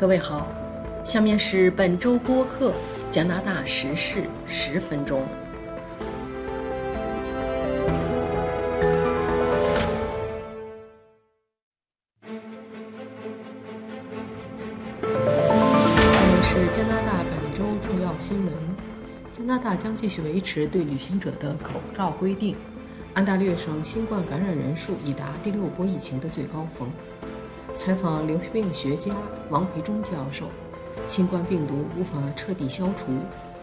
[0.00, 0.46] 各位好，
[1.04, 2.72] 下面是本周播客
[3.10, 5.20] 加拿大时事十分钟。
[15.02, 15.08] 下
[16.22, 18.54] 面是加拿大本周重要新闻：
[19.32, 22.54] 加拿大将继续维持对旅行者的口罩规定。
[23.14, 26.88] 安大略省新冠感染人数已达第六波疫情的最高峰。
[27.78, 29.14] 采访流行病学家
[29.50, 30.46] 王培忠教授，
[31.08, 33.04] 新冠病毒无法彻底消除，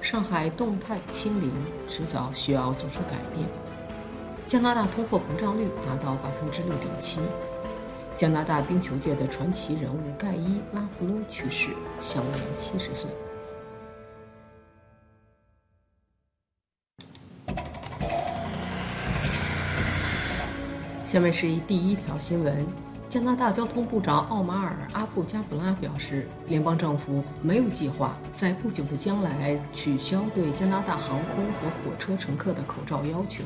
[0.00, 1.50] 上海动态清零
[1.88, 3.44] 迟早需要做出改变。
[4.46, 7.20] 加拿大通货膨胀率达到百分之六点七。
[8.16, 11.70] 加拿大冰球界的传奇人物盖伊·拉弗勒去世，
[12.00, 13.10] 享年七十岁。
[21.04, 22.64] 下面是一第一条新闻：
[23.14, 33.44] 加拿大交通部长奥马尔·阿布加布拉表示，联邦政府没有计划在不久的将来取消对加拿大航空和火车乘客的口罩要求。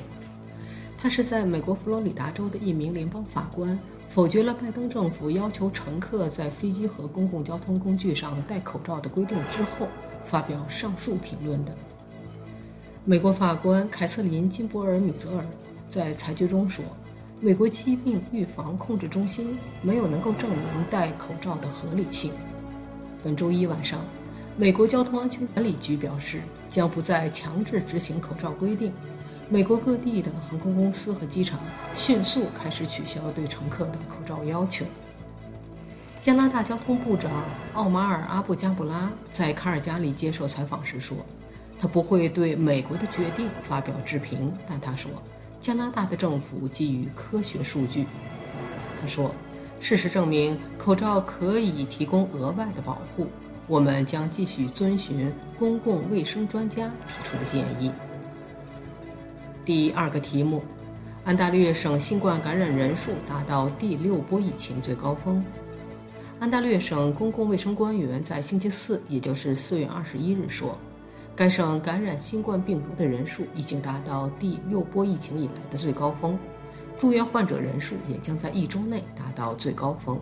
[0.96, 9.86] 他是在美国佛罗里达州的一名联邦法官否决了拜登政府要求乘客在飞机和公共交通工具上戴口罩的规定之后
[10.24, 11.72] 发表上述评论的。
[13.04, 15.44] 美国法官凯瑟琳·金伯尔·米泽尔
[15.90, 16.82] 在裁决中说。
[17.40, 22.32] 美国疾病预防控制中心没有能够证明戴口罩的合理性。
[23.22, 24.00] 本周一晚上，
[24.56, 28.92] 美国交通安全管理局表示将不再强制执行口罩规定。
[29.48, 31.60] 美国各地的航空公司和机场
[31.94, 34.84] 迅速开始取消对乘客的口罩要求。
[36.20, 37.30] 加拿大交通部长
[37.72, 41.16] 奥马尔·阿布加布拉在卡尔加里接受采访时说
[41.78, 45.08] ：“他不会对美国的决定发表置评，但他说。”
[45.60, 48.06] 加拿大的政府基于科学数据，
[49.00, 49.34] 他说
[49.80, 53.26] ：“事实证明，口罩可以提供额外的保护。
[53.66, 57.90] 我们将继续遵循公共卫生专家提出的建议。”
[59.64, 60.62] 第二个题目：
[61.24, 65.44] 安大略省新冠感染人数达到第六波疫情最高峰。
[66.40, 70.78] 安大略省公共卫生官员在星期四，也就是四月二十一日说。
[71.38, 76.36] 该省感染新冠病毒的人数已经达到第六波疫情以来的最高峰，
[76.98, 80.18] 住院患者人数也将在一周内达到最高峰。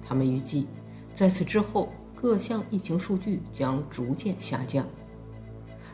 [0.00, 0.68] 他们预计，
[1.12, 4.86] 在此之后各项疫情数据将逐渐下降。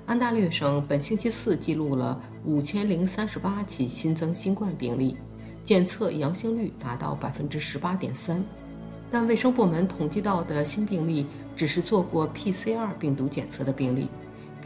[0.05, 5.17] 安大略省本星期四记录了五千零三十八起新增新冠病例，
[5.65, 8.45] 检测阳性率达到百分之十八点三，
[9.11, 11.25] 但卫生部门统计到的新病例
[11.57, 14.07] 只是做过 PCR 病毒检测的病例。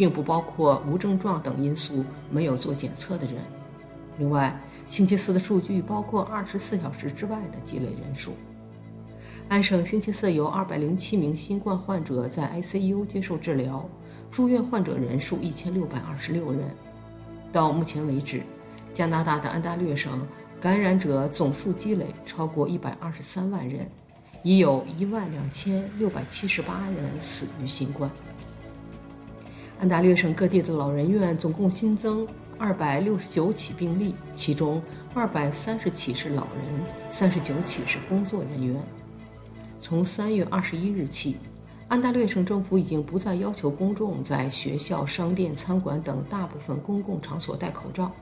[0.01, 3.35] 并不包括无症状等因素没有做检测的人。
[4.17, 8.33] 另外，星期四的数据包括二十四小时之外的积累人数。
[9.51, 13.87] 安省星期四有二百零七名新冠患者在 ICU 接受治疗，
[14.31, 16.63] 住院患者人数一千六百二十六人。
[17.53, 18.41] 到目前为止，
[18.95, 20.27] 加拿大的安大略省
[20.59, 23.87] 感染者总数积累超过一百二十三万人，
[24.43, 28.11] 已有一万两千六百七十八人死于新冠。
[29.81, 34.81] 安大略省各地的老人院总共新增二百六十九起病例，其中
[35.15, 38.79] 二百三十起是老人，三十九起是工作人员。
[39.81, 41.39] 从三月二十一日起，
[41.89, 48.13] 安大略省政府已经不再要求公众在学校、商店、餐馆等大部分公共场所戴口罩。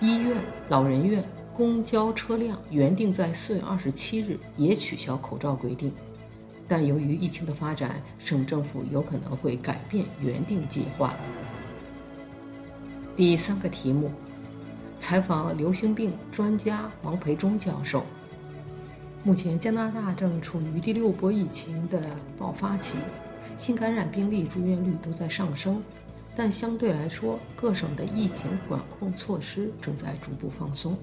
[0.00, 0.36] 医院、
[0.70, 1.22] 老人院、
[1.54, 5.94] 公交车辆原定在四月二十七日也取消口罩规定。
[6.70, 11.16] 但由于疫情的发展，省政府有可能会改变原定计划。
[13.16, 14.08] 第三个题目，
[14.96, 18.06] 采访流行病专家王培忠教授。
[19.24, 22.00] 目前加拿大正处于第六波疫情的
[22.38, 22.96] 爆发期，
[23.58, 25.82] 新感染病例、住院率都在上升，
[26.36, 30.96] 但相对来说，各省的疫情管控措施正在逐步放松。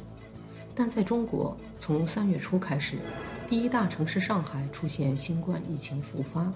[0.79, 2.99] 但在中国，从三月初开始，
[3.49, 6.53] 第一大城市上海出现新冠疫情复发，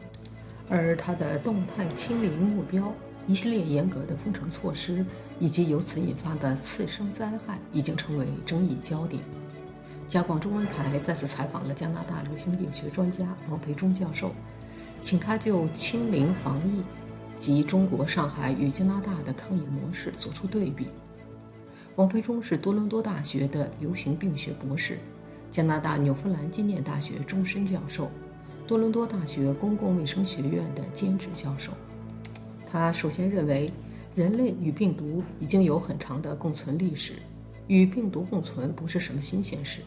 [0.69, 2.93] 而它的动态清零目标、
[3.25, 5.03] 一系列严格的封城措施
[5.39, 9.19] 以及由此引发的次生灾害，已经成为争议焦点。
[10.07, 14.31] 加广中文台再次采访了加拿大流行病学专家王培忠教授，
[15.01, 16.83] 请他就清零防疫
[17.39, 20.85] 及中国上海与加拿大的抗疫模式做出对比。
[22.01, 24.97] 王培忠是多伦多大学的流行病学博士，
[25.51, 28.09] 加拿大纽芬兰纪念大学终身教授，
[28.65, 31.71] 多伦多大学公共卫生学院的兼职教授。
[32.65, 33.69] 他首先认为，
[34.15, 37.13] 人类与病毒已经有很长的共存历史，
[37.67, 39.81] 与病毒共存不是什么新鲜事，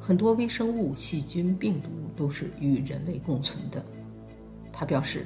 [0.00, 3.80] 很多微生物、细菌、病毒都是与人类共存的。
[4.72, 5.24] 他表示，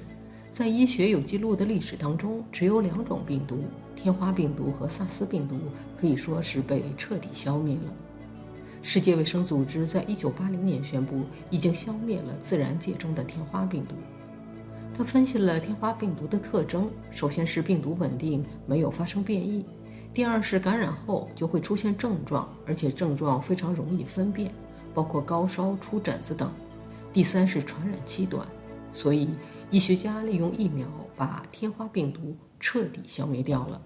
[0.51, 3.65] 在医学有记录的历史当中，只有两种病毒——
[3.97, 5.57] 天花病毒和萨斯病毒，
[5.99, 7.93] 可以说是被彻底消灭了。
[8.83, 13.95] 世界卫生组织在一九八零年宣布，已经消灭了自然界中的天花病毒。
[14.97, 19.65] 他分析了天花病毒的特征：首先是病毒稳定，没有发生变异；
[20.13, 24.53] 第二是感染后就会出现症状，而且症状非常容易分辨，
[24.93, 26.49] 包括高烧、出疹子等；
[27.13, 28.47] 第三是传染期短。
[28.93, 29.31] 所以，
[29.71, 30.87] 医学家利用疫苗
[31.17, 33.79] 把天花病毒彻底消灭掉了。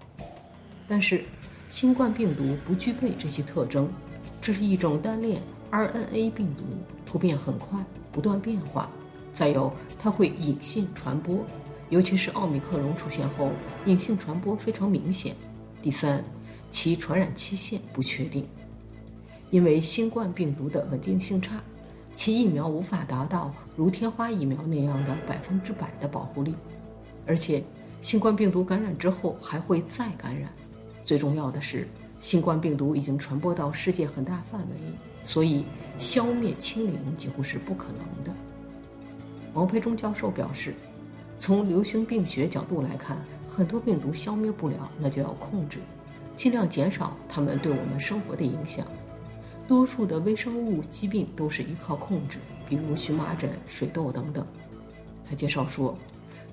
[0.87, 1.25] 但是，
[1.67, 3.89] 新冠病毒不具备这些特征。
[4.41, 6.63] 这是一种单链 RNA 病毒，
[7.05, 7.77] 突变很快，
[8.09, 8.89] 不断变化。
[9.33, 11.39] 再有，它会隐性传播，
[11.89, 13.51] 尤其是奥密克戎出现后，
[13.85, 15.35] 隐性传播非常明显。
[15.81, 16.23] 第三，
[16.69, 18.47] 其传染期限不确定，
[19.51, 21.61] 因为新冠病毒的稳定性差，
[22.15, 26.55] 其疫苗无法达到如天花疫苗那样的百分之百的保护力，
[27.27, 27.61] 而且
[28.01, 30.51] 新冠病毒感染之后还会再感染。
[31.03, 31.87] 最重要的是。
[32.21, 34.75] 新冠病毒已经传播到世界很大范围，
[35.23, 35.63] 所以
[35.97, 38.37] 消灭清零几乎是不可能的。
[39.53, 40.73] 王培忠教授表示，
[41.37, 43.15] 从流行病学角度来看，
[43.47, 45.77] 很多病毒消灭不了，那就要控制，
[46.35, 48.85] 尽量减少它们对我们生活的影响。
[49.65, 52.37] 多数的微生物疾病都是依靠控制，
[52.67, 54.45] 比如荨麻疹、水痘等等。
[55.29, 55.97] 他介绍说，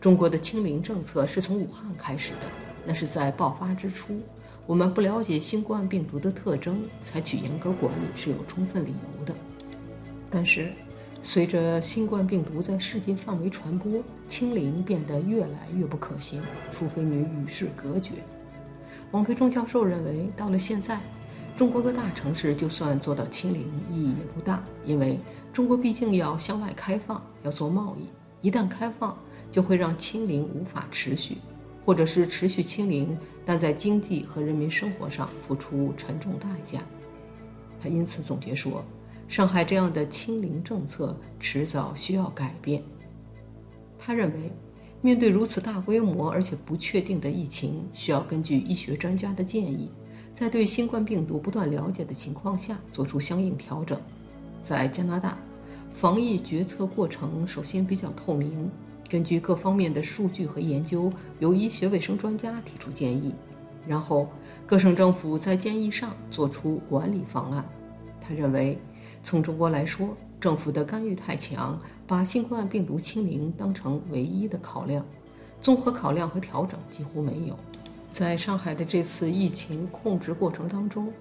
[0.07, 2.43] 中国的清零政策是从武汉开始的，
[2.87, 4.17] 那是在爆发之初。
[4.65, 9.35] 我们不了解新冠病毒的特征，采取严格管理是有充分理由的。
[10.31, 10.71] 但是，
[11.23, 18.13] 随着新冠病毒在世界范围传播，清零变得越来越不可行，除非你与世隔绝。
[19.11, 21.01] 王培忠教授认为，到了现在，
[21.57, 25.19] 中国各大城市就算做到清零，意义也不大，因为
[25.53, 29.19] 中国毕竟要向外开放，要做贸易，一旦开放，
[29.51, 31.39] 就会让清零无法持续。
[31.85, 36.81] 或者是持续清零，但在经济和人民生活上付出沉重代价。
[37.81, 38.85] 他因此总结说
[39.29, 42.83] ：“上海这样的清零政策迟早需要改变。”
[43.97, 44.51] 他认为，
[45.01, 49.89] 面对如此大规模而且不确定的疫情，需要根据医学专家的建议，
[50.35, 53.97] 在对新冠病毒不断了解的情况下做出相应调整。
[54.61, 55.39] 在加拿大，
[55.93, 58.69] 防疫决策过程首先比较透明。
[59.09, 63.35] 根据各方面的数据和研究，由医学卫生专家提出建议，
[63.87, 64.29] 然后
[64.67, 67.65] 各省政府在建议上做出管理方案。
[68.21, 68.79] 他认为，
[69.23, 75.05] 从中国来说，政府的干预太强，把新冠病毒清零当成唯一的考量，
[75.61, 77.57] 综合考量和调整几乎没有。
[78.11, 81.13] 在上海的这次疫情控制过程当中，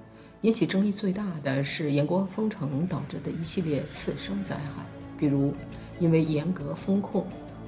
[0.42, 4.84] 引起争议最大的是严国封城导致的一系列次生灾害，
[5.20, 5.54] 比如
[6.00, 7.26] 因为严格风控。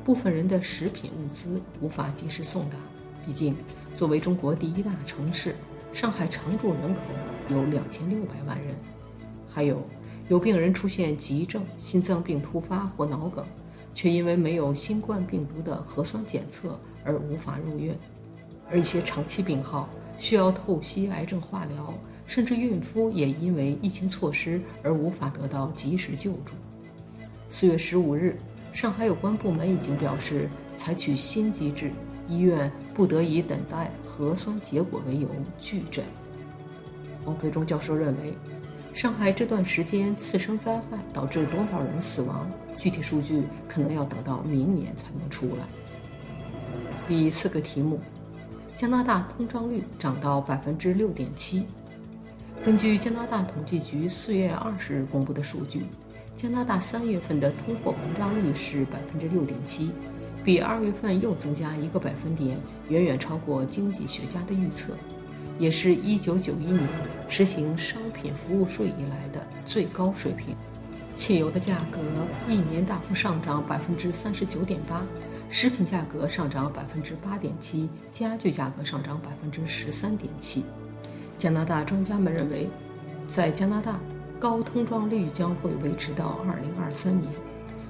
[0.08, 2.78] 部分人的食品物资无法及时送达，
[3.26, 3.54] 毕竟
[3.94, 5.54] 作为中国第一大城市，
[5.92, 7.02] 上海常住人口
[7.50, 8.74] 有两千六百万人。
[9.50, 9.86] 还有，
[10.30, 13.46] 有病人出现急症、心脏病突发或脑梗，
[13.94, 17.94] 却因为没有新冠病毒的核酸检测而无法入院；
[18.72, 21.94] 而一些长期病号需要透析癌症化疗，
[22.26, 26.54] 甚至孕妇也因为疫情措施而无法得到及时救助。
[27.50, 28.38] 四月十五日。
[28.78, 31.92] 上海有关部门已经表示，采取新机制，
[32.28, 35.28] 医院不得以等待核酸结果为由
[35.60, 36.06] 拒诊。
[37.26, 38.36] 王培忠教授认为，
[38.94, 45.66] 上海这段时间次生灾害导致多少人死亡，具体数据可能要等到明年才能出来。
[47.08, 48.00] 第四个题目，
[48.76, 51.66] 加拿大通胀率涨到百分之六点七。
[52.64, 55.82] 根据加拿大统计局四月二十日公布的数据。
[56.38, 59.90] 加拿大三月份的通货膨胀率是百分之六点七，
[60.46, 62.56] 比二月份又增加一个百分点，
[62.90, 64.94] 远远超过经济学家的预测，
[65.58, 66.88] 也是一九九一年
[67.28, 70.56] 实行商品服务税以来的最高水平。
[71.16, 72.00] 汽油的价格
[72.48, 75.04] 一年大幅上涨百分之三十九点八，
[75.50, 80.64] 食品价格上涨百分之八点七，家具价格上涨百分之十三点七。
[81.36, 82.70] 加拿大专家们认为，
[83.26, 84.00] 在加拿大。
[84.40, 87.28] 高通胀率将会维持到二零二三年，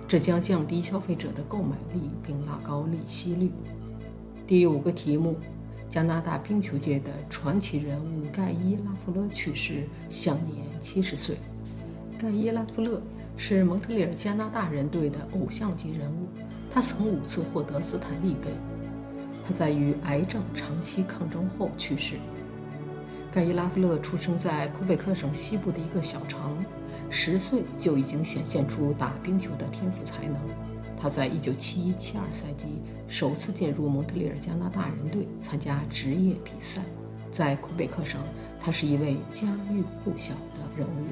[0.07, 3.51] 这将降低消费者的购买力并拉高利息率。
[4.45, 5.35] 第五个题目：
[5.89, 11.35] 加拿大冰球界的传奇人物盖伊·拉夫勒去世，享年七十岁。
[12.17, 13.01] 盖伊·拉夫勒
[13.35, 16.29] 是蒙特利尔加拿大人队的偶像级人物，
[16.73, 18.51] 他曾五次获得斯坦利杯。
[19.45, 22.15] 他在与癌症长期抗争后去世。
[23.37, 26.65] 盖伊·拉夫勒出生在魁北克省西部的一个小城，
[27.11, 30.35] 十岁就已经显现出打冰球的天赋才能。
[30.99, 36.81] 他在1971-72赛季首次进入蒙特利尔加拿大人队参加职业比赛。
[37.29, 38.19] 在魁北克省，
[38.59, 41.05] 他是一位家喻户晓的人物。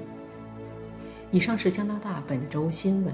[1.32, 3.14] 以上是加拿大本周新闻。